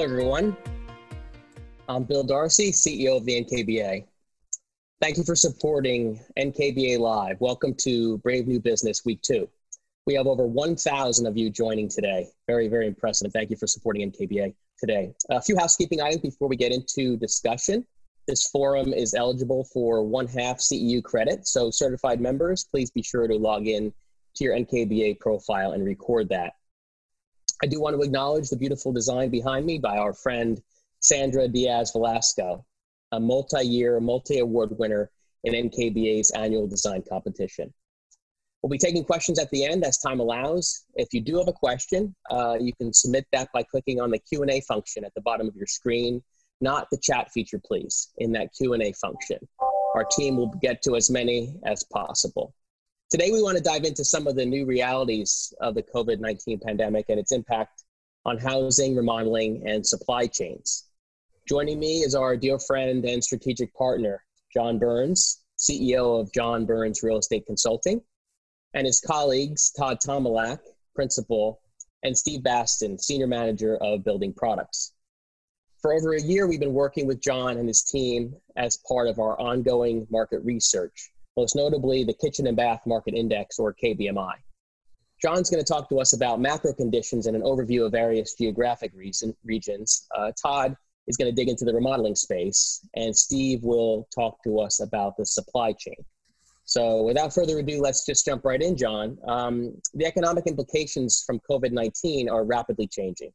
[0.00, 0.56] Hello, everyone.
[1.86, 4.06] I'm Bill Darcy, CEO of the NKBA.
[4.98, 7.38] Thank you for supporting NKBA Live.
[7.38, 9.46] Welcome to Brave New Business Week 2.
[10.06, 12.28] We have over 1,000 of you joining today.
[12.46, 13.30] Very, very impressive.
[13.30, 15.12] Thank you for supporting NKBA today.
[15.28, 17.86] A few housekeeping items before we get into discussion.
[18.26, 21.46] This forum is eligible for one half CEU credit.
[21.46, 23.92] So, certified members, please be sure to log in
[24.36, 26.54] to your NKBA profile and record that.
[27.62, 30.60] I do want to acknowledge the beautiful design behind me by our friend
[31.00, 32.64] Sandra Diaz Velasco,
[33.12, 35.10] a multi year, multi award winner
[35.44, 37.72] in NKBA's annual design competition.
[38.62, 40.84] We'll be taking questions at the end as time allows.
[40.94, 44.18] If you do have a question, uh, you can submit that by clicking on the
[44.18, 46.22] Q&A function at the bottom of your screen,
[46.60, 49.38] not the chat feature, please, in that Q&A function.
[49.94, 52.54] Our team will get to as many as possible.
[53.10, 56.60] Today, we want to dive into some of the new realities of the COVID 19
[56.60, 57.82] pandemic and its impact
[58.24, 60.84] on housing, remodeling, and supply chains.
[61.48, 64.22] Joining me is our dear friend and strategic partner,
[64.54, 68.00] John Burns, CEO of John Burns Real Estate Consulting,
[68.74, 70.60] and his colleagues, Todd Tomalak,
[70.94, 71.62] Principal,
[72.04, 74.92] and Steve Basten, Senior Manager of Building Products.
[75.82, 79.18] For over a year, we've been working with John and his team as part of
[79.18, 84.34] our ongoing market research most notably the Kitchen and Bath Market Index, or KBMI.
[85.22, 88.92] John's going to talk to us about macro conditions and an overview of various geographic
[88.94, 90.06] reason, regions.
[90.14, 94.60] Uh, Todd is going to dig into the remodeling space, and Steve will talk to
[94.60, 95.96] us about the supply chain.
[96.66, 99.16] So, without further ado, let's just jump right in, John.
[99.26, 103.32] Um, the economic implications from COVID 19 are rapidly changing.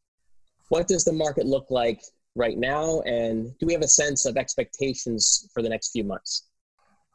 [0.70, 2.04] What does the market look like
[2.36, 6.44] right now, and do we have a sense of expectations for the next few months?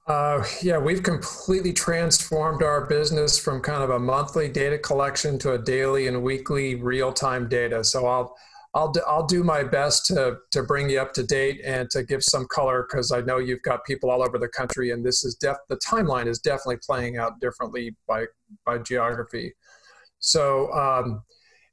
[0.06, 5.52] Uh, yeah, we've completely transformed our business from kind of a monthly data collection to
[5.52, 7.84] a daily and weekly real-time data.
[7.84, 8.36] So I'll
[8.72, 12.02] I'll do, I'll do my best to to bring you up to date and to
[12.02, 15.24] give some color because I know you've got people all over the country, and this
[15.24, 18.26] is def the timeline is definitely playing out differently by
[18.66, 19.54] by geography.
[20.18, 20.72] So.
[20.72, 21.22] Um,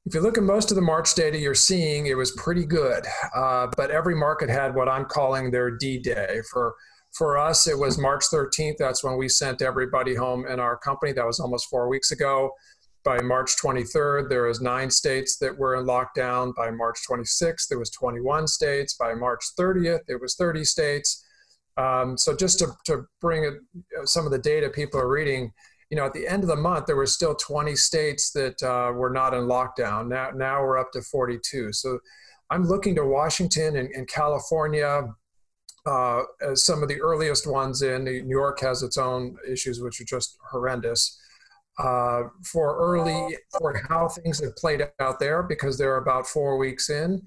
[0.06, 3.04] if you look at most of the March data you're seeing, it was pretty good.
[3.36, 6.40] Uh, but every market had what I'm calling their D day.
[6.50, 6.74] For
[7.18, 8.76] for us, it was March 13th.
[8.78, 11.12] That's when we sent everybody home in our company.
[11.14, 12.52] That was almost four weeks ago.
[13.04, 16.54] By March 23rd, there was nine states that were in lockdown.
[16.56, 18.96] By March 26th, there was 21 states.
[18.96, 21.26] By March 30th, it was 30 states.
[21.78, 23.54] Um, so just to, to bring it,
[24.08, 25.52] some of the data people are reading,
[25.90, 28.92] you know, at the end of the month, there were still 20 states that uh,
[28.92, 30.08] were not in lockdown.
[30.08, 31.72] Now, now we're up to 42.
[31.72, 32.00] So
[32.50, 35.04] I'm looking to Washington and, and California,
[35.88, 40.02] uh, as some of the earliest ones in New York has its own issues, which
[40.02, 41.20] are just horrendous.
[41.80, 46.90] Uh, for early, for how things have played out there, because they're about four weeks
[46.90, 47.22] in,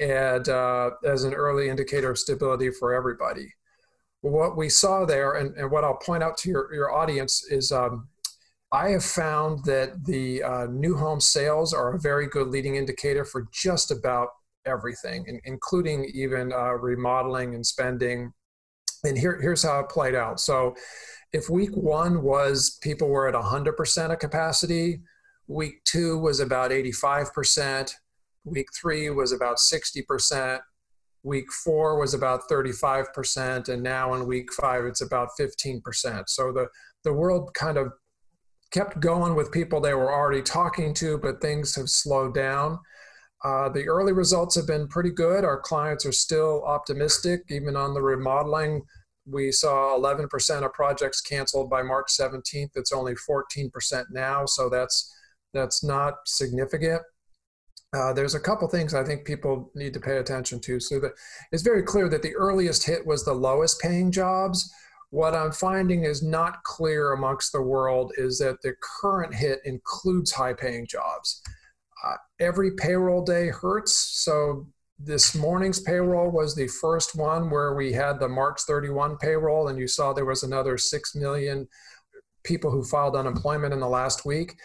[0.00, 3.52] and uh, as an early indicator of stability for everybody.
[4.22, 7.70] What we saw there, and, and what I'll point out to your, your audience, is
[7.70, 8.08] um,
[8.72, 13.24] I have found that the uh, new home sales are a very good leading indicator
[13.24, 14.28] for just about
[14.66, 18.32] everything, including even uh, remodeling and spending.
[19.04, 20.40] And here, here's how it played out.
[20.40, 20.74] So,
[21.32, 25.00] if week one was people were at 100% of capacity,
[25.46, 27.92] week two was about 85%,
[28.44, 30.58] week three was about 60%,
[31.22, 36.24] week four was about 35%, and now in week five it's about 15%.
[36.28, 36.66] So the,
[37.04, 37.92] the world kind of
[38.70, 42.78] kept going with people they were already talking to, but things have slowed down.
[43.42, 45.44] Uh, the early results have been pretty good.
[45.44, 48.82] Our clients are still optimistic, even on the remodeling.
[49.26, 52.70] We saw 11% of projects canceled by March 17th.
[52.74, 55.14] It's only 14% now, so that's
[55.52, 57.02] that's not significant.
[57.92, 60.78] Uh, there's a couple things I think people need to pay attention to.
[60.78, 61.12] So that
[61.50, 64.72] it's very clear that the earliest hit was the lowest paying jobs.
[65.10, 70.30] What I'm finding is not clear amongst the world is that the current hit includes
[70.30, 71.42] high paying jobs
[72.04, 73.94] Uh, every payroll day hurts.
[73.94, 74.66] So
[74.98, 79.78] this morning's payroll was the first one where we had the March 31 payroll, and
[79.78, 81.68] you saw there was another 6 million
[82.44, 84.56] people who filed unemployment in the last week.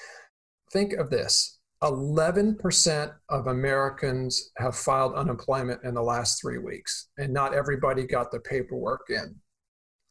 [0.71, 7.33] Think of this 11% of Americans have filed unemployment in the last three weeks, and
[7.33, 9.35] not everybody got the paperwork in.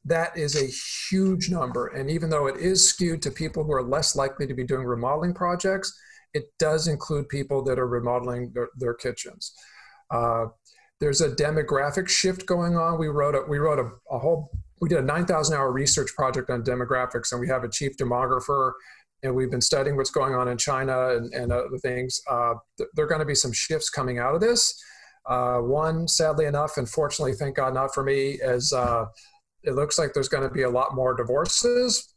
[0.05, 0.71] That is a
[1.11, 1.89] huge number.
[1.89, 4.85] And even though it is skewed to people who are less likely to be doing
[4.85, 5.99] remodeling projects,
[6.35, 9.55] it does include people that are remodeling their, their kitchens.
[10.11, 10.47] Uh,
[11.01, 12.99] there's a demographic shift going on.
[12.99, 14.51] We wrote a, we wrote a, a whole
[14.81, 18.73] we did a 9,000 hour research project on demographics, and we have a chief demographer,
[19.23, 22.21] and we've been studying what's going on in China and, and other things.
[22.31, 24.79] Uh, th- there are going to be some shifts coming out of this.
[25.27, 29.07] Uh, one, sadly enough, and fortunately, thank God not for me, is uh,
[29.63, 32.14] it looks like there's going to be a lot more divorces.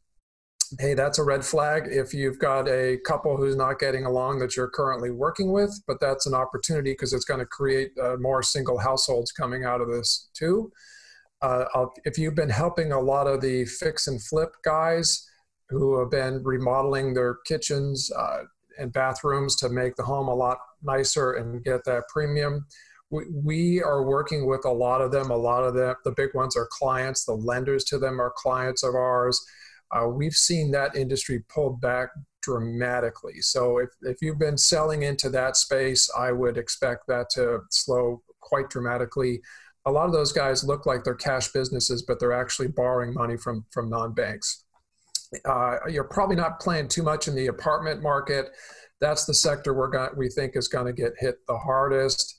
[0.79, 4.55] Hey, that's a red flag if you've got a couple who's not getting along that
[4.55, 8.43] you're currently working with, but that's an opportunity because it's going to create uh, more
[8.43, 10.71] single households coming out of this too.
[11.41, 11.65] Uh,
[12.03, 15.29] if you've been helping a lot of the fix and flip guys
[15.69, 18.39] who have been remodeling their kitchens uh,
[18.79, 22.65] and bathrooms to make the home a lot nicer and get that premium,
[23.09, 25.29] we, we are working with a lot of them.
[25.29, 27.23] A lot of them, the big ones are clients.
[27.25, 29.41] The lenders to them are clients of ours.
[29.95, 32.09] Uh, we've seen that industry pulled back
[32.41, 33.41] dramatically.
[33.41, 38.21] So if, if you've been selling into that space, I would expect that to slow
[38.39, 39.41] quite dramatically.
[39.85, 43.37] A lot of those guys look like they're cash businesses, but they're actually borrowing money
[43.37, 44.65] from, from non-banks.
[45.45, 48.47] Uh, you're probably not playing too much in the apartment market.
[48.99, 52.36] That's the sector we're going, we think is going to get hit the hardest.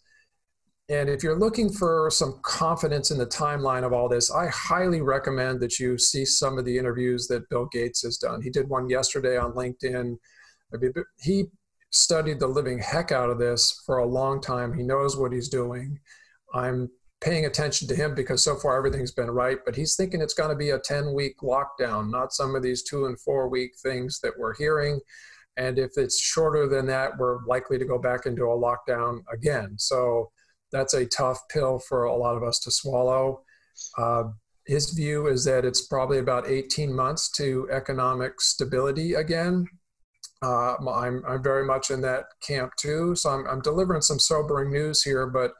[0.90, 5.02] And if you're looking for some confidence in the timeline of all this, I highly
[5.02, 8.40] recommend that you see some of the interviews that Bill Gates has done.
[8.40, 10.16] He did one yesterday on LinkedIn.
[11.20, 11.44] He
[11.90, 14.72] studied the living heck out of this for a long time.
[14.72, 15.98] He knows what he's doing.
[16.54, 16.90] I'm
[17.20, 20.50] paying attention to him because so far everything's been right, but he's thinking it's going
[20.50, 24.20] to be a 10 week lockdown, not some of these two and four week things
[24.20, 25.00] that we're hearing.
[25.58, 29.74] And if it's shorter than that, we're likely to go back into a lockdown again.
[29.76, 30.30] So
[30.72, 33.42] that's a tough pill for a lot of us to swallow.
[33.96, 34.24] Uh,
[34.66, 39.66] his view is that it's probably about 18 months to economic stability again.
[40.42, 43.16] Uh, I'm, I'm very much in that camp too.
[43.16, 45.52] So I'm, I'm delivering some sobering news here, but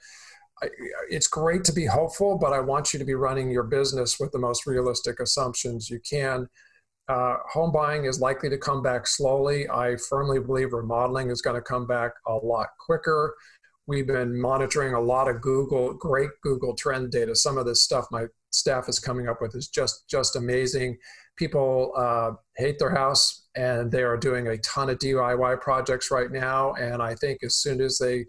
[0.62, 0.68] I,
[1.08, 4.30] it's great to be hopeful, but I want you to be running your business with
[4.32, 6.48] the most realistic assumptions you can.
[7.08, 9.68] Uh, home buying is likely to come back slowly.
[9.70, 13.34] I firmly believe remodeling is going to come back a lot quicker.
[13.88, 17.34] We've been monitoring a lot of Google, great Google trend data.
[17.34, 20.98] Some of this stuff my staff is coming up with is just just amazing.
[21.36, 26.30] People uh, hate their house and they are doing a ton of DIY projects right
[26.30, 26.74] now.
[26.74, 28.26] And I think as soon as they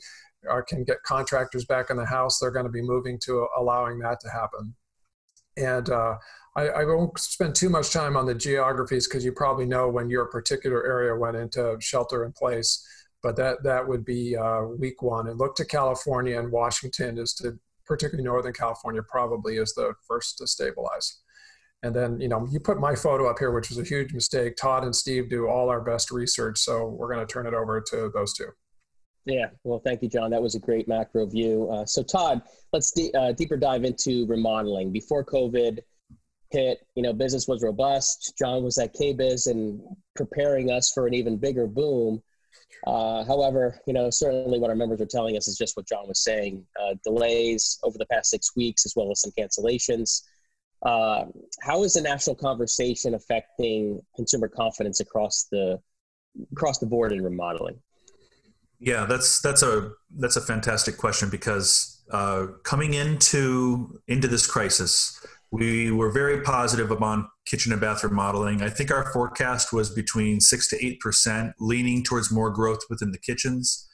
[0.49, 3.99] are, can get contractors back in the house, they're going to be moving to allowing
[3.99, 4.73] that to happen.
[5.57, 6.15] And uh,
[6.55, 10.09] I, I, won't spend too much time on the geographies because you probably know when
[10.09, 12.81] your particular area went into shelter in place
[13.21, 15.27] but that that would be uh, week one.
[15.27, 20.37] And look to California and Washington is to particularly Northern California probably is the first
[20.37, 21.21] to stabilize.
[21.81, 24.55] And then you know you put my photo up here, which was a huge mistake.
[24.55, 27.81] Todd and Steve do all our best research, so we're going to turn it over
[27.89, 28.47] to those two.
[29.25, 30.31] Yeah, well, thank you, John.
[30.31, 31.69] That was a great macro view.
[31.71, 32.41] Uh, so, Todd,
[32.73, 34.91] let's de- uh, deeper dive into remodeling.
[34.91, 35.79] Before COVID
[36.51, 38.33] hit, you know, business was robust.
[38.37, 39.81] John was at KBIS and
[40.15, 42.21] preparing us for an even bigger boom.
[42.87, 46.07] Uh, however, you know, certainly what our members are telling us is just what John
[46.07, 50.23] was saying: uh, delays over the past six weeks, as well as some cancellations.
[50.81, 51.25] Uh,
[51.61, 55.79] how is the national conversation affecting consumer confidence across the
[56.51, 57.77] across the board in remodeling?
[58.79, 65.25] Yeah, that's that's a that's a fantastic question because uh, coming into into this crisis,
[65.51, 68.61] we were very positive about kitchen and bath remodeling.
[68.61, 73.11] I think our forecast was between six to eight percent, leaning towards more growth within
[73.11, 73.87] the kitchens.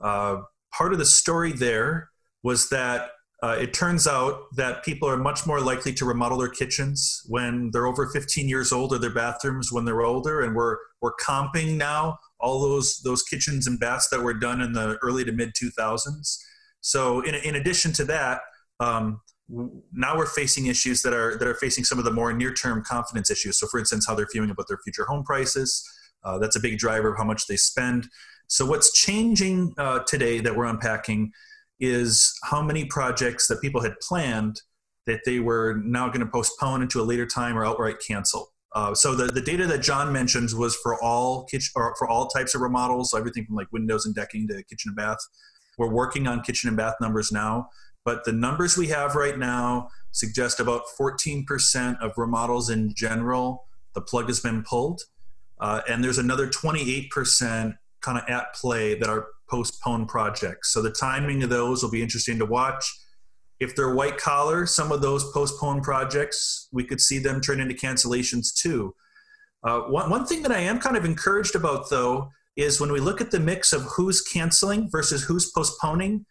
[0.00, 0.38] Uh,
[0.72, 2.10] part of the story there
[2.42, 3.10] was that
[3.42, 7.70] uh, it turns out that people are much more likely to remodel their kitchens when
[7.72, 11.76] they're over 15 years old or their bathrooms when they're older and we're we're comping
[11.76, 15.52] now all those those kitchens and baths that were done in the early to mid
[15.54, 16.38] 2000s
[16.80, 18.40] so in, in addition to that
[18.80, 22.84] um, now we're facing issues that are that are facing some of the more near-term
[22.84, 23.58] confidence issues.
[23.58, 25.88] So, for instance, how they're feeling about their future home prices.
[26.24, 28.08] Uh, that's a big driver of how much they spend.
[28.48, 31.32] So, what's changing uh, today that we're unpacking
[31.80, 34.60] is how many projects that people had planned
[35.06, 38.52] that they were now going to postpone into a later time or outright cancel.
[38.74, 42.26] Uh, so the, the data that John mentioned was for all kitchen or for all
[42.26, 45.16] types of remodels, so everything from like windows and decking to kitchen and bath.
[45.78, 47.70] We're working on kitchen and bath numbers now.
[48.08, 54.00] But the numbers we have right now suggest about 14% of remodels in general, the
[54.00, 55.02] plug has been pulled.
[55.60, 60.72] Uh, and there's another 28% kind of at play that are postponed projects.
[60.72, 62.82] So the timing of those will be interesting to watch.
[63.60, 67.74] If they're white collar, some of those postponed projects, we could see them turn into
[67.74, 68.94] cancellations too.
[69.62, 73.00] Uh, one, one thing that I am kind of encouraged about though is when we
[73.00, 76.24] look at the mix of who's canceling versus who's postponing,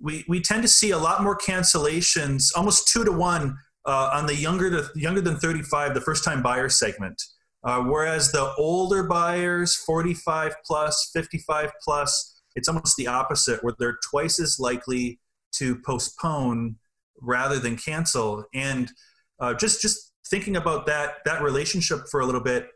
[0.00, 4.26] we, we tend to see a lot more cancellations, almost two to one uh, on
[4.26, 7.22] the younger to, younger than 35, the first time buyer segment.
[7.62, 13.98] Uh, whereas the older buyers, 45 plus, 55 plus, it's almost the opposite, where they're
[14.10, 15.20] twice as likely
[15.52, 16.76] to postpone
[17.20, 18.44] rather than cancel.
[18.54, 18.90] And
[19.38, 22.68] uh, just just thinking about that that relationship for a little bit,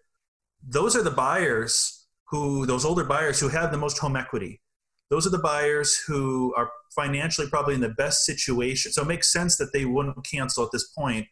[0.66, 4.60] those are the buyers who those older buyers who have the most home equity.
[5.10, 8.92] Those are the buyers who are financially probably in the best situation.
[8.92, 11.26] So it makes sense that they wouldn't cancel at this point.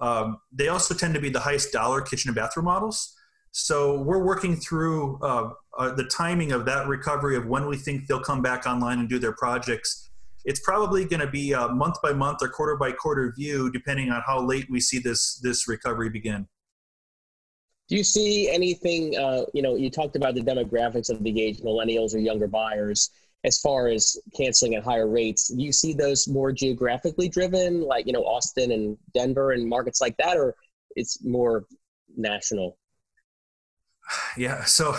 [0.00, 3.14] Um, they also tend to be the highest dollar kitchen and bathroom models.
[3.52, 8.06] So we're working through uh, uh, the timing of that recovery of when we think
[8.06, 10.10] they'll come back online and do their projects.
[10.44, 14.10] It's probably going to be a month by month or quarter by quarter view, depending
[14.10, 16.46] on how late we see this this recovery begin.
[17.88, 19.16] Do you see anything?
[19.16, 23.10] Uh, you know, you talked about the demographics of the age millennials or younger buyers
[23.44, 25.48] as far as canceling at higher rates.
[25.48, 30.00] Do you see those more geographically driven, like you know Austin and Denver and markets
[30.00, 30.56] like that, or
[30.96, 31.64] it's more
[32.16, 32.76] national?
[34.36, 34.96] Yeah, so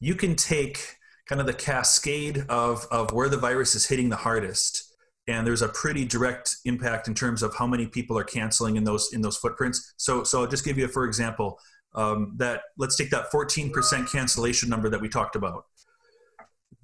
[0.00, 0.96] you can take
[1.28, 4.88] kind of the cascade of, of where the virus is hitting the hardest
[5.26, 8.84] and there's a pretty direct impact in terms of how many people are canceling in
[8.84, 11.60] those in those footprints so so i'll just give you a, for example
[11.94, 15.64] um, that let's take that 14% cancellation number that we talked about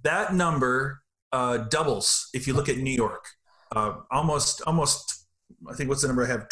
[0.02, 1.00] that number
[1.32, 3.24] uh, doubles if you look at new york
[3.72, 5.26] uh, almost almost
[5.68, 6.46] i think what's the number i have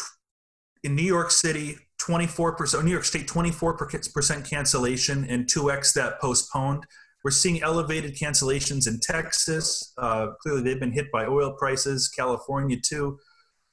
[0.85, 6.85] in new york city 24%, New York State 24% cancellation and 2x that postponed.
[7.25, 9.93] We're seeing elevated cancellations in Texas.
[9.97, 13.19] Uh, clearly, they've been hit by oil prices, California too.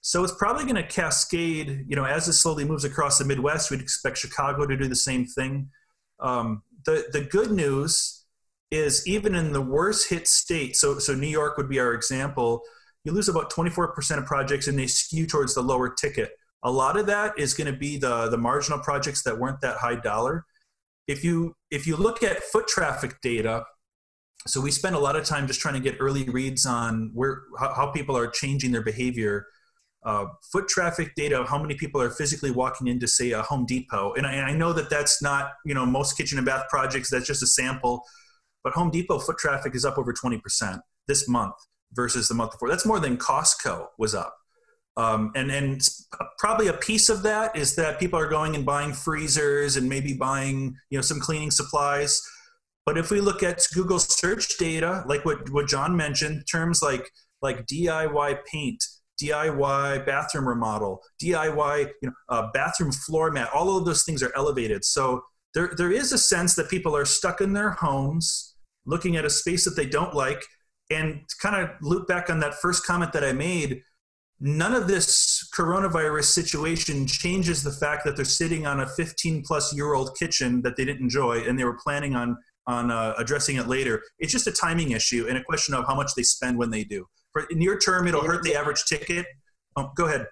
[0.09, 3.69] So it's probably going to cascade, you know, as it slowly moves across the Midwest.
[3.69, 5.69] We'd expect Chicago to do the same thing.
[6.19, 8.25] Um, the, the good news
[8.71, 12.63] is even in the worst hit state, so, so New York would be our example,
[13.03, 16.31] you lose about 24% of projects and they skew towards the lower ticket.
[16.63, 19.77] A lot of that is going to be the the marginal projects that weren't that
[19.77, 20.43] high dollar.
[21.07, 23.63] If you if you look at foot traffic data,
[24.47, 27.43] so we spend a lot of time just trying to get early reads on where
[27.59, 29.45] how, how people are changing their behavior.
[30.03, 34.13] Uh, foot traffic data, how many people are physically walking into, say, a Home Depot,
[34.13, 37.09] and I, and I know that that's not you know most kitchen and bath projects.
[37.09, 38.03] That's just a sample,
[38.63, 41.55] but Home Depot foot traffic is up over twenty percent this month
[41.93, 42.69] versus the month before.
[42.69, 44.35] That's more than Costco was up.
[44.95, 45.81] Um, and and
[46.37, 50.13] probably a piece of that is that people are going and buying freezers and maybe
[50.13, 52.21] buying you know some cleaning supplies.
[52.85, 57.09] But if we look at Google search data, like what, what John mentioned, terms like
[57.41, 58.83] like DIY paint,
[59.21, 64.31] DIY bathroom remodel, DIY you know, uh, bathroom floor mat, all of those things are
[64.35, 64.85] elevated.
[64.85, 65.21] So
[65.53, 69.29] there, there is a sense that people are stuck in their homes looking at a
[69.29, 70.43] space that they don't like.
[70.91, 73.83] And to kind of loop back on that first comment that I made,
[74.39, 79.75] none of this coronavirus situation changes the fact that they're sitting on a 15 plus
[79.75, 83.57] year old kitchen that they didn't enjoy and they were planning on on uh, addressing
[83.57, 86.57] it later it's just a timing issue and a question of how much they spend
[86.57, 87.05] when they do
[87.51, 89.25] near term it'll hurt the average ticket.
[89.75, 90.27] Oh, go ahead.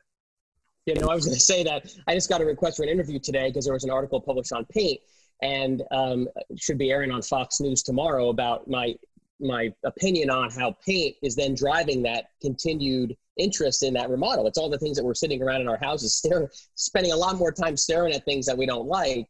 [0.85, 1.93] You know i was going to say that.
[2.07, 4.53] I just got a request for an interview today because there was an article published
[4.53, 4.99] on paint
[5.41, 8.95] and um, should be airing on fox news tomorrow about my
[9.39, 14.47] my opinion on how paint is then driving that continued interest in that remodel.
[14.47, 17.37] It's all the things that we're sitting around in our houses, staring, spending a lot
[17.37, 19.27] more time staring at things that we don't like,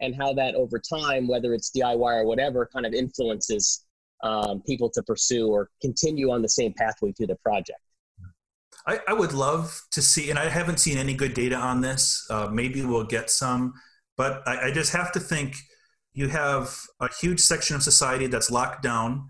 [0.00, 3.84] and how that over time, whether it's DIY or whatever, kind of influences
[4.22, 7.80] um, people to pursue or continue on the same pathway to the project.
[8.86, 12.26] I, I would love to see, and I haven't seen any good data on this.
[12.30, 13.74] Uh, maybe we'll get some,
[14.16, 15.56] but I, I just have to think
[16.12, 19.28] you have a huge section of society that's locked down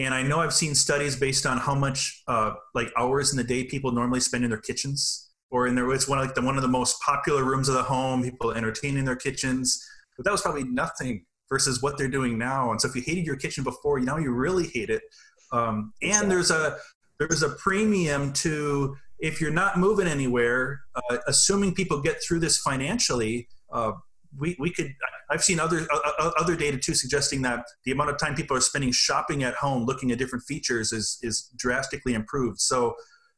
[0.00, 3.44] and I know I've seen studies based on how much uh, like hours in the
[3.44, 6.40] day people normally spend in their kitchens or in their it's one of like the
[6.40, 8.22] one of the most popular rooms of the home.
[8.22, 12.70] People entertain in their kitchens, but that was probably nothing versus what they're doing now.
[12.70, 15.02] And so if you hated your kitchen before, you know you really hate it.
[15.52, 16.78] Um, and there's a
[17.18, 22.58] there's a premium to if you're not moving anywhere, uh, assuming people get through this
[22.58, 23.48] financially.
[23.70, 23.92] Uh,
[24.38, 24.94] we, we could
[25.30, 28.60] i've seen other uh, other data too suggesting that the amount of time people are
[28.60, 32.94] spending shopping at home looking at different features is is drastically improved so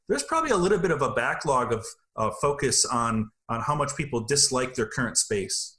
[0.09, 3.97] there's probably a little bit of a backlog of uh, focus on on how much
[3.97, 5.79] people dislike their current space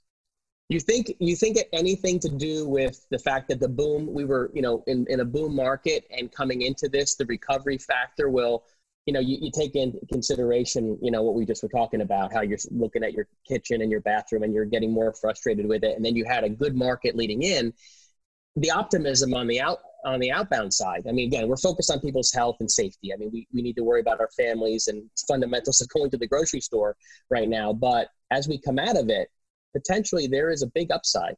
[0.74, 4.26] you think you think it anything to do with the fact that the boom we
[4.26, 8.30] were you know in, in a boom market and coming into this the recovery factor
[8.30, 8.64] will
[9.06, 12.34] you know, you, you take in consideration, you know, what we just were talking about,
[12.34, 15.84] how you're looking at your kitchen and your bathroom and you're getting more frustrated with
[15.84, 15.96] it.
[15.96, 17.74] And then you had a good market leading in
[18.56, 21.06] the optimism on the out on the outbound side.
[21.08, 23.14] I mean, again, we're focused on people's health and safety.
[23.14, 26.18] I mean, we, we need to worry about our families and fundamentals of going to
[26.18, 26.98] the grocery store
[27.30, 27.72] right now.
[27.72, 29.30] But as we come out of it,
[29.74, 31.36] potentially there is a big upside.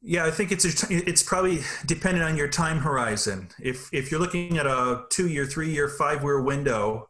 [0.00, 3.48] Yeah, I think it's it's probably dependent on your time horizon.
[3.60, 7.08] If if you're looking at a two year, three year, five year window,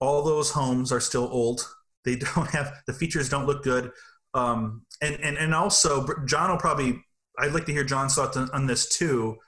[0.00, 1.68] all those homes are still old.
[2.04, 3.90] They don't have the features don't look good.
[4.34, 7.04] Um, and and and also John will probably
[7.38, 9.38] I'd like to hear John's thoughts on, on this too.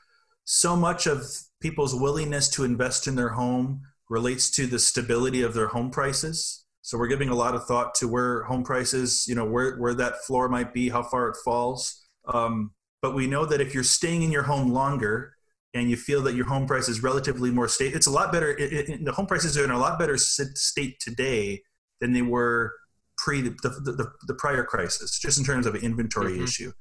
[0.44, 1.24] So much of
[1.60, 6.63] people's willingness to invest in their home relates to the stability of their home prices.
[6.86, 9.94] So we're giving a lot of thought to where home prices, you know, where where
[9.94, 12.72] that floor might be, how far it falls um,
[13.02, 15.34] but we know that if you're staying in your home longer
[15.74, 18.56] and you feel that your home price is relatively more stable, it's a lot better.
[18.56, 21.62] It, it, the home prices are in a lot better state today
[22.00, 22.72] than they were
[23.18, 26.44] pre the, the, the, the prior crisis, just in terms of an inventory mm-hmm.
[26.44, 26.72] issue.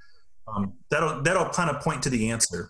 [0.47, 2.69] Um, that'll that'll kind of point to the answer.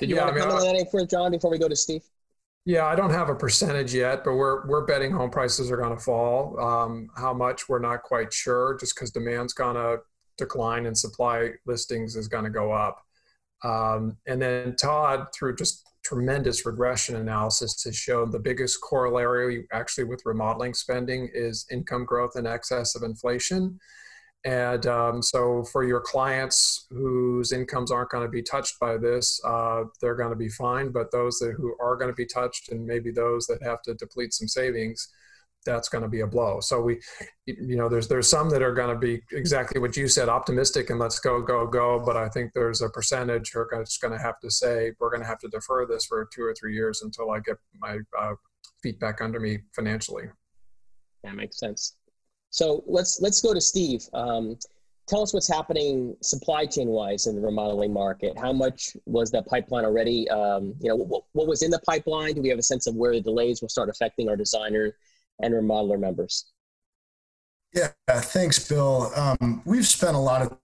[0.00, 1.68] Did you yeah, want to I mean, comment on that for John before we go
[1.68, 2.02] to Steve?
[2.64, 5.96] Yeah, I don't have a percentage yet, but we're we're betting home prices are going
[5.96, 6.58] to fall.
[6.60, 9.98] Um, how much we're not quite sure, just because demand's going to
[10.38, 13.02] decline and supply listings is going to go up.
[13.64, 20.04] Um, and then Todd, through just tremendous regression analysis, has shown the biggest corollary actually
[20.04, 23.78] with remodeling spending is income growth in excess of inflation.
[24.44, 29.40] And um, so, for your clients whose incomes aren't going to be touched by this,
[29.44, 30.90] uh, they're going to be fine.
[30.90, 33.94] But those that, who are going to be touched, and maybe those that have to
[33.94, 35.08] deplete some savings,
[35.64, 36.60] that's going to be a blow.
[36.60, 37.00] So we,
[37.46, 40.90] you know, there's there's some that are going to be exactly what you said, optimistic
[40.90, 42.02] and let's go go go.
[42.04, 45.10] But I think there's a percentage who are just going to have to say we're
[45.10, 47.98] going to have to defer this for two or three years until I get my
[48.18, 48.34] uh,
[48.82, 50.24] feet back under me financially.
[51.22, 51.94] That makes sense.
[52.52, 54.04] So let's let's go to Steve.
[54.14, 54.56] Um,
[55.08, 58.38] tell us what's happening supply chain wise in the remodeling market.
[58.38, 60.28] How much was that pipeline already?
[60.30, 62.34] Um, you know, what, what was in the pipeline?
[62.34, 64.94] Do we have a sense of where the delays will start affecting our designer
[65.42, 66.46] and remodeler members.
[67.74, 69.10] Yeah, thanks, Bill.
[69.16, 70.56] Um, we've spent a lot of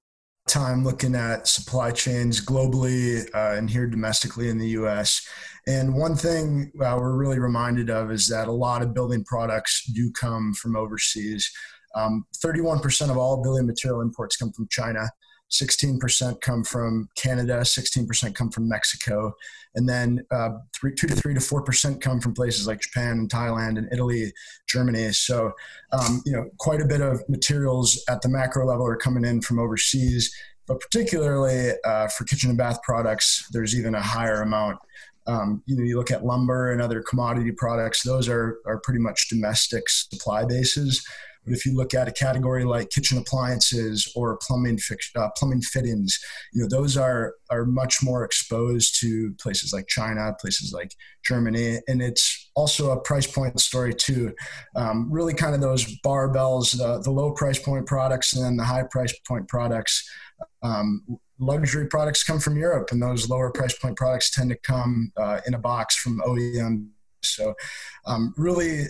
[0.49, 5.27] time looking at supply chains globally uh, and here domestically in the US.
[5.67, 9.85] And one thing uh, we're really reminded of is that a lot of building products
[9.95, 11.51] do come from overseas.
[11.95, 15.09] Um, 31% of all building material imports come from China.
[15.51, 19.35] 16% come from Canada, 16% come from Mexico,
[19.75, 23.13] and then uh, three, two to three to four percent come from places like Japan
[23.13, 24.33] and Thailand and Italy,
[24.67, 25.13] Germany.
[25.13, 25.53] So,
[25.93, 29.41] um, you know, quite a bit of materials at the macro level are coming in
[29.41, 30.35] from overseas,
[30.67, 34.79] but particularly uh, for kitchen and bath products, there's even a higher amount.
[35.27, 39.01] Um, you know, you look at lumber and other commodity products; those are are pretty
[39.01, 41.07] much domestic supply bases.
[41.49, 45.63] But if you look at a category like kitchen appliances or plumbing fix, uh, plumbing
[45.63, 46.19] fittings,
[46.53, 51.81] you know those are are much more exposed to places like China, places like Germany,
[51.89, 54.33] and it's also a price point story too.
[54.77, 58.65] Um, really, kind of those barbells, the, the low price point products and then the
[58.65, 60.09] high price point products.
[60.63, 61.03] Um,
[61.39, 65.41] luxury products come from Europe, and those lower price point products tend to come uh,
[65.47, 66.89] in a box from OEM.
[67.23, 67.55] So,
[68.07, 68.85] um, really,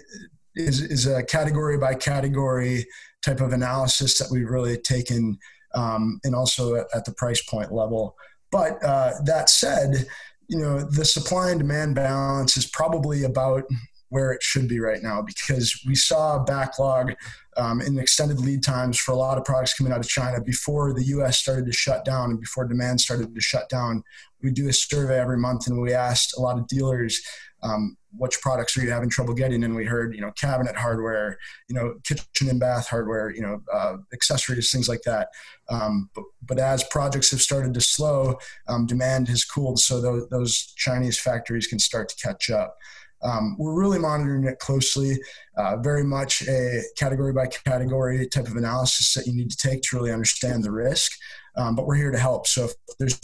[0.58, 2.86] is, is a category by category
[3.24, 5.38] type of analysis that we've really taken
[5.74, 8.16] um, and also at, the price point level.
[8.50, 10.06] But uh, that said,
[10.48, 13.64] you know, the supply and demand balance is probably about
[14.08, 17.12] where it should be right now because we saw a backlog
[17.58, 20.94] um, in extended lead times for a lot of products coming out of China before
[20.94, 24.02] the US started to shut down and before demand started to shut down.
[24.42, 27.20] We do a survey every month and we asked a lot of dealers
[27.62, 29.64] um, which products are you having trouble getting?
[29.64, 33.60] And we heard you know cabinet hardware you know kitchen and bath hardware you know
[33.72, 35.28] uh, accessories things like that.
[35.70, 40.28] Um, but, but as projects have started to slow um, demand has cooled so those,
[40.30, 42.74] those chinese factories can start to catch up.
[43.22, 45.18] Um, we're really monitoring it closely
[45.56, 49.82] uh, very much a category by category type of analysis that you need to take
[49.82, 51.12] to really understand the risk.
[51.56, 53.18] Um, but we're here to help so if there's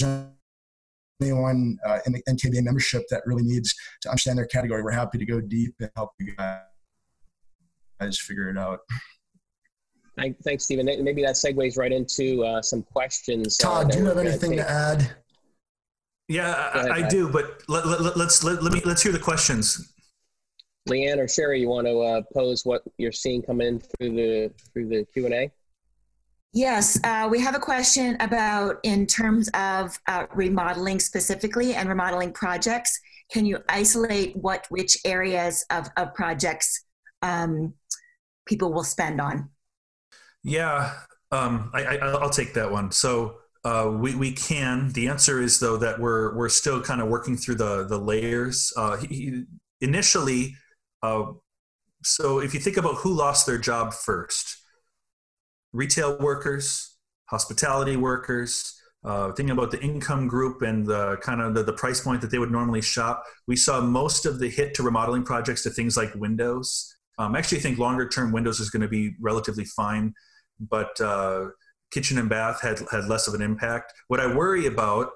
[1.21, 5.19] anyone uh, in the NKBA membership that really needs to understand their category, we're happy
[5.19, 8.81] to go deep and help you guys figure it out.
[10.17, 10.87] Thanks, Stephen.
[10.87, 13.59] Maybe that segues right into uh, some questions.
[13.61, 15.17] Uh, Todd, do you have anything to add?
[16.29, 19.19] Yeah, ahead, I, I do, but let, let, let's let, let me let's hear the
[19.19, 19.93] questions.
[20.89, 24.53] Leanne or Sherry, you want to uh, pose what you're seeing come in through the
[24.73, 25.51] through the Q and A?
[26.55, 32.33] Yes, uh, we have a question about in terms of uh, remodeling specifically and remodeling
[32.33, 33.01] projects.
[33.33, 36.85] Can you isolate what which areas of, of projects
[37.23, 37.75] um,
[38.47, 39.51] people will spend on?
[40.45, 40.93] Yeah,
[41.33, 42.93] um, I, will take that one.
[42.93, 44.93] So uh, we we can.
[44.93, 48.73] The answer is though that we're we're still kind of working through the the layers.
[48.77, 49.43] Uh, he,
[49.81, 50.55] initially,
[51.03, 51.33] uh,
[52.05, 54.64] so if you think about who lost their job first
[55.75, 61.63] retail workers, hospitality workers, uh, thinking about the income group and the kind of the,
[61.63, 64.83] the, price point that they would normally shop, we saw most of the hit to
[64.83, 66.97] remodeling projects to things like windows.
[67.19, 70.15] Um, I actually think longer term windows is going to be relatively fine,
[70.59, 71.49] but uh,
[71.91, 73.93] kitchen and bath had had less of an impact.
[74.09, 75.11] What I worry about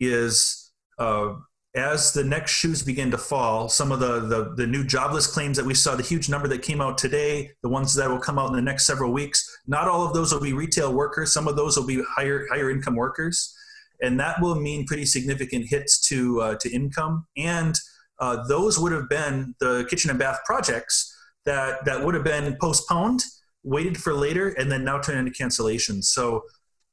[0.00, 1.34] is uh,
[1.74, 5.56] as the next shoes begin to fall, some of the, the, the new jobless claims
[5.56, 8.38] that we saw, the huge number that came out today, the ones that will come
[8.38, 11.32] out in the next several weeks, not all of those will be retail workers.
[11.32, 13.54] Some of those will be higher higher income workers,
[14.02, 17.26] and that will mean pretty significant hits to uh, to income.
[17.36, 17.76] And
[18.18, 22.56] uh, those would have been the kitchen and bath projects that that would have been
[22.60, 23.22] postponed,
[23.62, 26.04] waited for later, and then now turned into cancellations.
[26.06, 26.42] So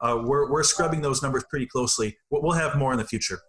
[0.01, 2.15] uh, we're we're scrubbing those numbers pretty closely.
[2.29, 3.39] We'll have more in the future.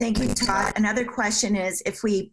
[0.00, 0.72] Thank you, Todd.
[0.76, 2.32] Another question is if we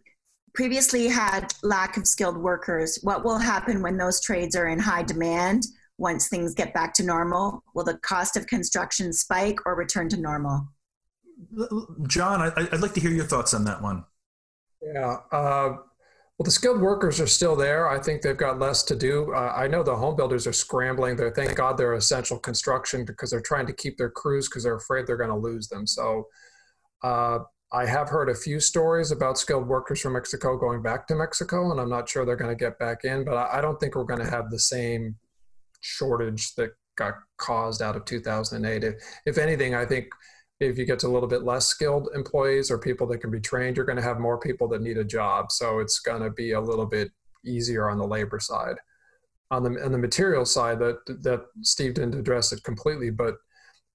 [0.53, 5.03] previously had lack of skilled workers, what will happen when those trades are in high
[5.03, 5.63] demand
[5.97, 7.62] once things get back to normal?
[7.75, 10.69] Will the cost of construction spike or return to normal?
[12.08, 14.06] John, I'd like to hear your thoughts on that one.
[14.82, 15.17] Yeah.
[15.32, 15.77] Uh,
[16.38, 17.89] well, the skilled workers are still there.
[17.89, 19.34] I think they've got less to do.
[19.34, 21.17] Uh, I know the home builders are scrambling.
[21.17, 24.75] They're, thank God they're essential construction because they're trying to keep their crews because they're
[24.75, 25.86] afraid they're going to lose them.
[25.86, 26.27] So
[27.03, 27.39] uh,
[27.71, 31.71] I have heard a few stories about skilled workers from Mexico going back to Mexico,
[31.71, 34.06] and I'm not sure they're going to get back in, but I don't think we're
[34.06, 35.15] going to have the same
[35.82, 38.84] shortage that got caused out of 2008.
[38.84, 40.08] If, if anything, I think
[40.62, 43.41] if you get to a little bit less skilled employees or people that can be
[43.41, 45.51] trained, you're going to have more people that need a job.
[45.51, 47.12] So it's going to be a little bit
[47.45, 48.77] easier on the labor side.
[49.51, 53.36] On the, on the material side, that, that Steve didn't address it completely, but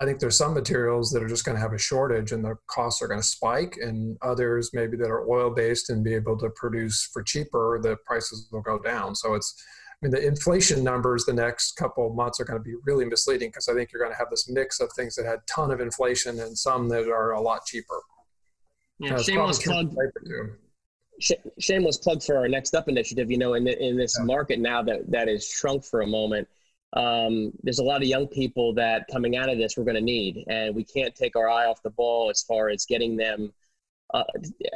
[0.03, 2.57] I think there's some materials that are just going to have a shortage and the
[2.67, 6.37] costs are going to spike, and others maybe that are oil based and be able
[6.39, 9.15] to produce for cheaper, the prices will go down.
[9.15, 9.55] So it's,
[10.03, 13.05] I mean, the inflation numbers the next couple of months are going to be really
[13.05, 15.71] misleading because I think you're going to have this mix of things that had ton
[15.71, 18.01] of inflation and some that are a lot cheaper.
[18.99, 19.95] Yeah, shameless plug.
[21.61, 23.31] Shameless plug for our next up initiative.
[23.31, 24.25] You know, in the, in this yeah.
[24.25, 26.49] market now that that is shrunk for a moment
[26.95, 30.01] um, there's a lot of young people that coming out of this we're going to
[30.01, 33.53] need, and we can't take our eye off the ball as far as getting them
[34.13, 34.25] uh,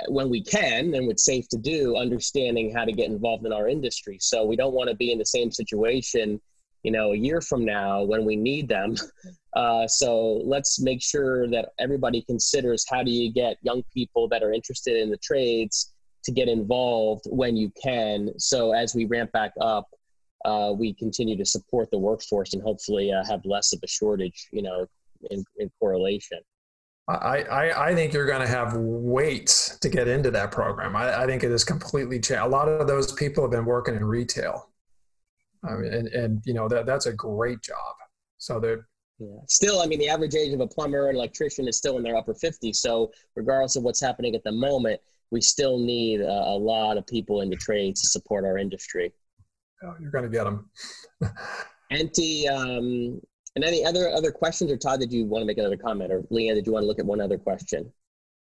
[0.08, 3.68] when we can and what's safe to do, understanding how to get involved in our
[3.68, 4.16] industry.
[4.20, 6.40] So we don't want to be in the same situation,
[6.82, 8.96] you know, a year from now when we need them.
[9.56, 14.42] Uh, so let's make sure that everybody considers how do you get young people that
[14.42, 18.28] are interested in the trades to get involved when you can.
[18.38, 19.88] So as we ramp back up,
[20.46, 24.46] uh, we continue to support the workforce and hopefully uh, have less of a shortage,
[24.52, 24.86] you know,
[25.30, 26.38] in, in correlation.
[27.08, 30.96] I, I, I, think you're going to have waits to get into that program.
[30.96, 32.42] I, I think it is completely changed.
[32.42, 34.70] A lot of those people have been working in retail.
[35.64, 37.94] I mean, and, and you know, that, that's a great job.
[38.38, 39.38] So they're, yeah.
[39.48, 42.16] Still, I mean, the average age of a plumber and electrician is still in their
[42.16, 42.76] upper 50s.
[42.76, 47.06] So, regardless of what's happening at the moment, we still need a, a lot of
[47.06, 49.12] people in the trades to support our industry
[50.00, 50.70] you're going to get them.
[51.90, 53.20] Anti, um,
[53.54, 56.22] and any other other questions, or Todd, did you want to make another comment, or
[56.32, 57.90] Leanne, did you want to look at one other question?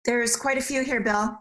[0.04, 1.38] There's quite a few here, Bill.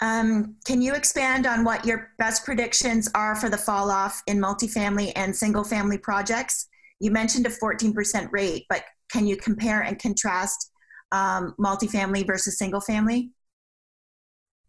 [0.00, 4.38] Um, can you expand on what your best predictions are for the fall off in
[4.38, 6.68] multifamily and single family projects?
[7.00, 10.70] You mentioned a 14% rate, but can you compare and contrast
[11.12, 13.30] um, multifamily versus single family?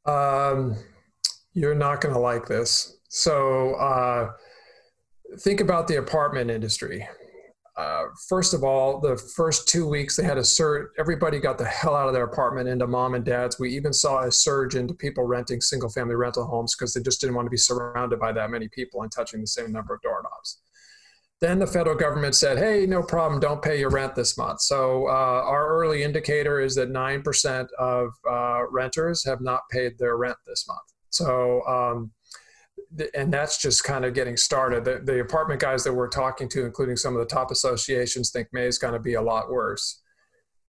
[0.05, 0.75] Um,
[1.53, 2.97] you're not going to like this.
[3.09, 4.31] So, uh,
[5.37, 7.07] think about the apartment industry.
[7.77, 10.89] Uh, first of all, the first two weeks they had a surge.
[10.97, 13.57] Everybody got the hell out of their apartment into mom and dad's.
[13.57, 17.21] We even saw a surge into people renting single family rental homes because they just
[17.21, 20.01] didn't want to be surrounded by that many people and touching the same number of
[20.01, 20.59] doorknobs.
[21.39, 24.59] Then the federal government said, hey, no problem, don't pay your rent this month.
[24.59, 30.17] So uh, our early indicator is that 9% of uh, renters have not paid their
[30.17, 30.81] rent this month.
[31.11, 32.11] So um,
[33.13, 34.83] and that's just kind of getting started.
[34.83, 38.47] The, the, apartment guys that we're talking to, including some of the top associations, think
[38.51, 40.01] May is going to be a lot worse.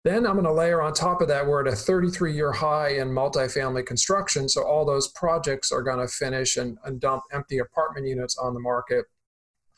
[0.05, 2.89] Then I'm going to layer on top of that, we're at a 33 year high
[2.89, 4.47] in multifamily construction.
[4.47, 8.53] So all those projects are going to finish and, and dump empty apartment units on
[8.53, 9.05] the market.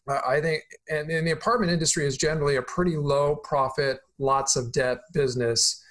[0.09, 4.71] I think, and in the apartment industry is generally a pretty low profit, lots of
[4.71, 5.83] debt business.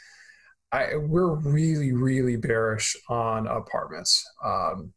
[0.73, 4.25] I, we're really, really bearish on apartments.
[4.45, 4.93] Um,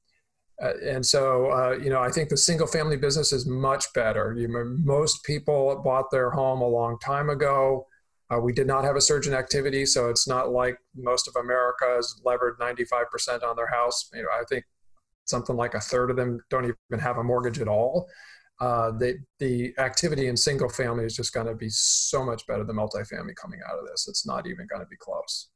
[0.62, 4.36] uh, and so, uh, you know, I think the single family business is much better.
[4.38, 4.48] You,
[4.84, 7.88] most people bought their home a long time ago.
[8.32, 11.36] Uh, we did not have a surge in activity, so it's not like most of
[11.36, 14.10] America is levered 95% on their house.
[14.14, 14.66] You know, I think
[15.26, 18.08] something like a third of them don't even have a mortgage at all.
[18.62, 22.64] uh, the the activity in single family is just going to be so much better
[22.64, 24.08] than multifamily coming out of this.
[24.08, 25.50] It's not even going to be close.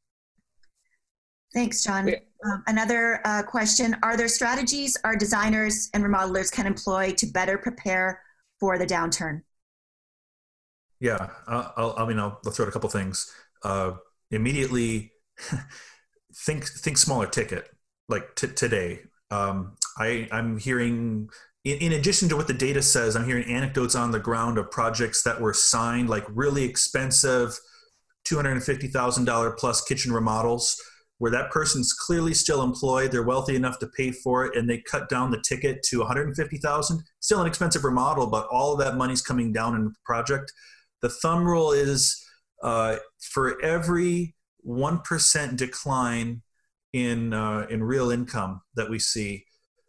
[1.54, 2.10] Thanks, John.
[2.46, 7.58] Um, another uh, question: Are there strategies our designers and remodelers can employ to better
[7.58, 8.22] prepare
[8.60, 9.42] for the downturn?
[11.00, 13.32] Yeah, uh, i mean, I'll, I'll, throw out a couple things.
[13.62, 13.94] Uh,
[14.32, 15.12] immediately,
[16.36, 17.70] think think smaller ticket.
[18.10, 21.30] Like t- today, um, I I'm hearing
[21.66, 24.72] in, in, addition to what the data says, I'm hearing anecdotes on the ground of
[24.72, 27.58] projects that were signed, like really expensive,
[28.28, 30.82] $250,000 plus kitchen remodels,
[31.19, 34.80] where that person's clearly still employed, they're wealthy enough to pay for it, and they
[34.80, 37.04] cut down the ticket to 150,000.
[37.19, 40.52] Still an expensive remodel, but all of that money's coming down in the project.
[41.02, 42.21] The thumb rule is
[42.63, 44.36] uh, for every
[44.67, 46.41] 1% decline
[46.93, 49.45] in, uh, in real income that we see,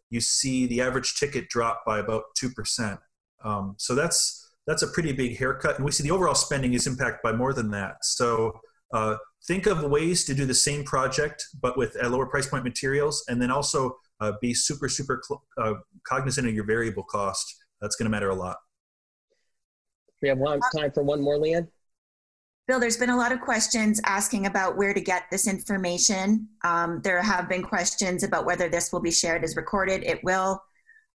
[0.09, 2.97] you see the average ticket drop by about 2%.
[3.43, 5.75] Um, so that's, that's a pretty big haircut.
[5.75, 7.97] And we see the overall spending is impacted by more than that.
[8.03, 8.59] So
[8.93, 12.63] uh, think of ways to do the same project, but with a lower price point
[12.63, 13.23] materials.
[13.27, 15.21] And then also uh, be super, super
[15.57, 15.73] uh,
[16.07, 17.55] cognizant of your variable cost.
[17.81, 18.57] That's going to matter a lot.
[20.21, 21.67] We have one time for one more, Leanne.
[22.67, 26.47] Bill, there's been a lot of questions asking about where to get this information.
[26.63, 30.03] Um, there have been questions about whether this will be shared as recorded.
[30.03, 30.59] It will.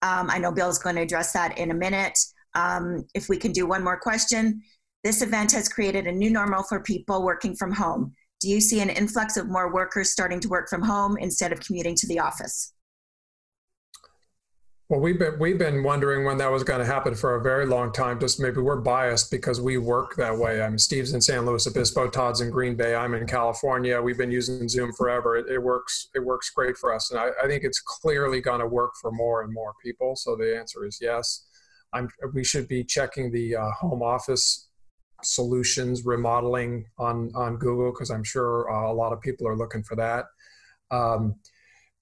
[0.01, 2.17] Um, I know Bill's going to address that in a minute.
[2.55, 4.63] Um, if we can do one more question.
[5.05, 8.15] This event has created a new normal for people working from home.
[8.41, 11.59] Do you see an influx of more workers starting to work from home instead of
[11.59, 12.73] commuting to the office?
[14.89, 17.67] Well, we've been we've been wondering when that was going to happen for a very
[17.67, 18.19] long time.
[18.19, 20.63] Just maybe we're biased because we work that way.
[20.63, 24.01] I mean, Steve's in San Luis Obispo, Todd's in Green Bay, I'm in California.
[24.01, 25.37] We've been using Zoom forever.
[25.37, 26.07] It, it works.
[26.15, 29.11] It works great for us, and I, I think it's clearly going to work for
[29.11, 30.15] more and more people.
[30.15, 31.45] So the answer is yes.
[31.93, 34.65] I'm, we should be checking the uh, home office
[35.23, 39.83] solutions remodeling on on Google because I'm sure uh, a lot of people are looking
[39.83, 40.25] for that.
[40.91, 41.35] Um,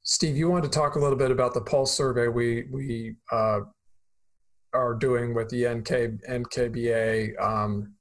[0.04, 3.62] Steve, you wanted to talk a little bit about the pulse survey we we uh,
[4.73, 7.93] are doing with the NK NKBA, um,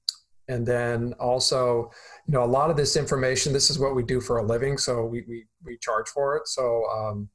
[0.48, 1.90] and then also,
[2.26, 3.52] you know, a lot of this information.
[3.52, 6.48] This is what we do for a living, so we we, we charge for it.
[6.48, 6.84] So.
[6.90, 7.28] Um,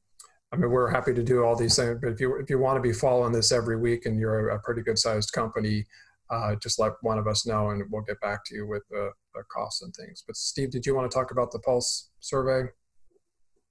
[0.54, 2.78] I mean, we're happy to do all these things, but if you if you want
[2.78, 5.86] to be following this every week and you're a pretty good sized company,
[6.30, 9.12] uh, just let one of us know and we'll get back to you with the,
[9.34, 10.24] the costs and things.
[10.26, 12.70] But Steve, did you want to talk about the Pulse survey?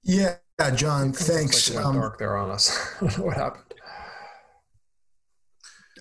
[0.03, 0.37] Yeah,
[0.75, 1.73] John, thanks.
[1.73, 2.95] Like um, dark there on us.
[3.17, 3.63] what happened?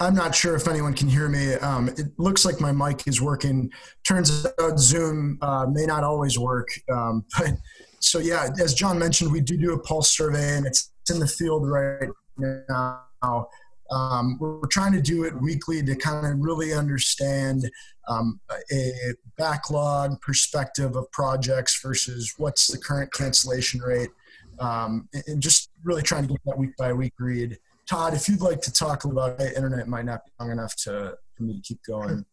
[0.00, 1.54] I'm not sure if anyone can hear me.
[1.54, 3.70] Um, it looks like my mic is working.
[4.04, 6.68] Turns out Zoom uh, may not always work.
[6.92, 7.52] Um, but
[8.00, 11.26] so yeah, as John mentioned, we do do a pulse survey, and it's in the
[11.26, 13.48] field right now.
[13.90, 17.70] Um, we're trying to do it weekly to kind of really understand
[18.08, 18.40] um,
[18.72, 18.92] a
[19.36, 24.10] backlog perspective of projects versus what's the current cancellation rate,
[24.58, 27.58] um, and just really trying to get that week by week read.
[27.88, 31.16] Todd, if you'd like to talk about it, internet might not be long enough to
[31.36, 32.24] for me to keep going.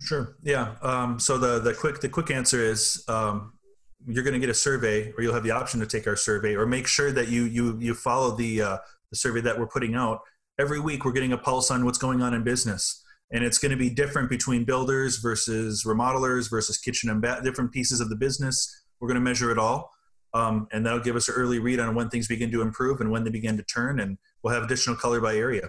[0.00, 0.36] Sure.
[0.42, 0.74] Yeah.
[0.82, 3.52] Um, so the the quick the quick answer is um,
[4.06, 6.54] you're going to get a survey, or you'll have the option to take our survey,
[6.54, 8.78] or make sure that you you you follow the uh,
[9.10, 10.20] the survey that we're putting out
[10.58, 13.02] every week we're getting a pulse on what's going on in business.
[13.32, 17.72] And it's going to be different between builders versus remodelers versus kitchen and bath different
[17.72, 18.82] pieces of the business.
[19.00, 19.92] We're going to measure it all.
[20.34, 23.10] Um, and that'll give us an early read on when things begin to improve and
[23.10, 25.68] when they begin to turn and we'll have additional color by area.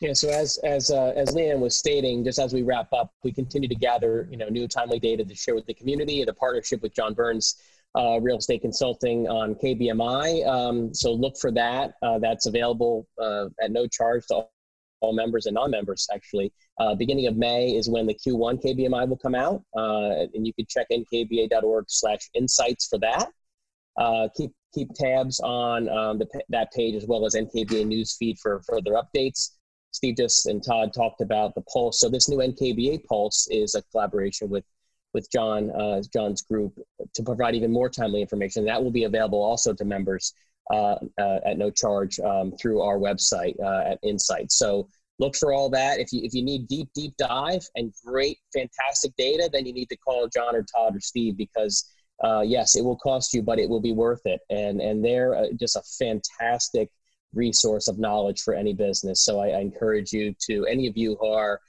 [0.00, 3.32] Yeah so as as uh, as leanne was stating just as we wrap up we
[3.32, 6.22] continue to gather you know new timely data to share with the community.
[6.22, 7.56] The partnership with john burns
[7.96, 10.46] uh, real estate consulting on KBMI.
[10.46, 11.94] Um, so look for that.
[12.02, 14.52] Uh, that's available uh, at no charge to all,
[15.00, 16.06] all members and non-members.
[16.12, 20.46] Actually, uh, beginning of May is when the Q1 KBMI will come out, uh, and
[20.46, 23.30] you can check nkba.org/insights for that.
[23.96, 28.62] Uh, keep keep tabs on um, the, that page as well as NKBA newsfeed for
[28.68, 29.56] further updates.
[29.92, 32.00] Steve just and Todd talked about the Pulse.
[32.00, 34.64] So this new NKBA Pulse is a collaboration with
[35.12, 36.78] with John, uh, John's group,
[37.14, 38.64] to provide even more timely information.
[38.64, 40.34] That will be available also to members
[40.70, 44.52] uh, uh, at no charge um, through our website uh, at Insight.
[44.52, 45.98] So look for all that.
[45.98, 49.88] If you if you need deep deep dive and great fantastic data, then you need
[49.88, 51.84] to call John or Todd or Steve because
[52.22, 54.40] uh, yes, it will cost you, but it will be worth it.
[54.50, 56.90] And and they're uh, just a fantastic
[57.34, 59.24] resource of knowledge for any business.
[59.24, 61.60] So I, I encourage you to any of you who are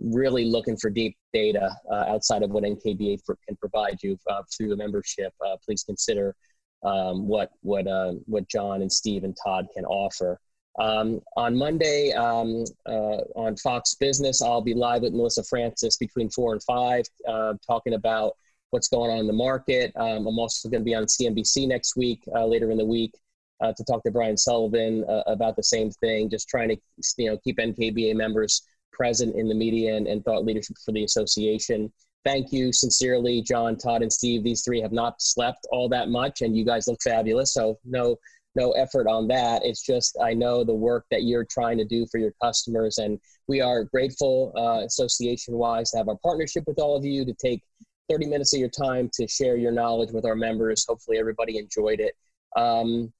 [0.00, 4.42] really looking for deep data uh, outside of what NKBA for, can provide you uh,
[4.56, 6.34] through the membership, uh, please consider
[6.82, 10.40] um, what what uh, what John and Steve and Todd can offer.
[10.78, 16.30] Um, on Monday um, uh, on Fox Business, I'll be live with Melissa Francis between
[16.30, 18.32] four and five, uh, talking about
[18.70, 19.92] what's going on in the market.
[19.96, 23.12] Um, I'm also going to be on CNBC next week, later in the week,
[23.60, 26.30] to talk to Brian Sullivan about the same thing.
[26.30, 26.76] Just trying to,
[27.18, 31.04] you know, keep NKBA members present in the media and, and thought leadership for the
[31.04, 31.92] association.
[32.24, 34.44] Thank you sincerely, John, Todd, and Steve.
[34.44, 37.54] These three have not slept all that much, and you guys look fabulous.
[37.54, 38.16] So no
[38.56, 39.62] no effort on that.
[39.64, 43.18] It's just I know the work that you're trying to do for your customers, and
[43.46, 47.34] we are grateful, uh, association wise, to have our partnership with all of you to
[47.34, 47.62] take
[48.10, 50.84] 30 minutes of your time to share your knowledge with our members.
[50.88, 52.14] Hopefully, everybody enjoyed it.
[52.56, 53.12] Um,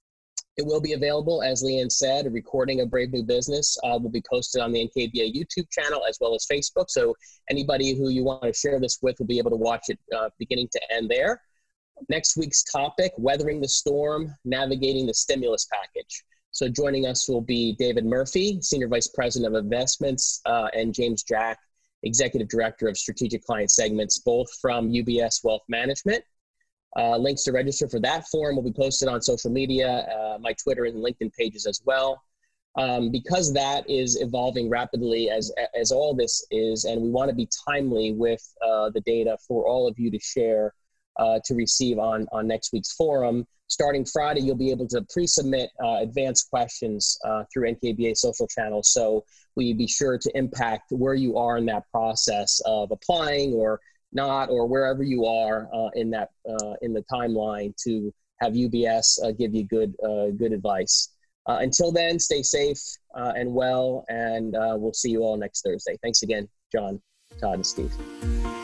[0.61, 4.11] it will be available, as Leanne said, a recording of Brave New Business uh, will
[4.11, 6.91] be posted on the NKBA YouTube channel as well as Facebook.
[6.91, 7.17] So
[7.49, 10.29] anybody who you want to share this with will be able to watch it uh,
[10.39, 11.41] beginning to end there.
[12.11, 16.25] Next week's topic, weathering the storm, navigating the stimulus package.
[16.51, 21.23] So joining us will be David Murphy, Senior Vice President of Investments, uh, and James
[21.23, 21.59] Jack,
[22.03, 26.23] Executive Director of Strategic Client Segments, both from UBS Wealth Management.
[26.97, 30.53] Uh, links to register for that forum will be posted on social media, uh, my
[30.55, 32.23] Twitter and LinkedIn pages as well.
[32.77, 37.35] Um, because that is evolving rapidly as, as all this is, and we want to
[37.35, 40.73] be timely with uh, the data for all of you to share
[41.19, 43.45] uh, to receive on, on next week's forum.
[43.67, 48.93] Starting Friday, you'll be able to pre-submit uh, advanced questions uh, through NKBA social channels.
[48.93, 49.25] So
[49.57, 53.81] we be sure to impact where you are in that process of applying or
[54.13, 59.23] not, or wherever you are uh, in that uh, in the timeline to have UBS
[59.25, 59.95] uh, give you good
[60.39, 61.11] good advice.
[61.47, 62.81] until then, stay safe
[63.15, 65.97] and well, and we'll see you all next Thursday.
[66.03, 67.01] Thanks again, John,
[67.41, 68.60] Todd, and Steve.